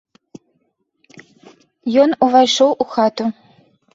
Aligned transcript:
Ён 2.03 2.09
увайшоў 2.27 2.71
у 2.87 2.87
хату. 2.97 3.25